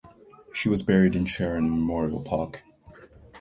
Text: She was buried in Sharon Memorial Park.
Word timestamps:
She 0.51 0.67
was 0.67 0.81
buried 0.81 1.15
in 1.15 1.27
Sharon 1.27 1.69
Memorial 1.69 2.21
Park. 2.23 2.63